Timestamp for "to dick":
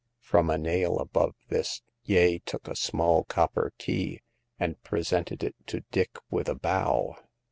5.67-6.15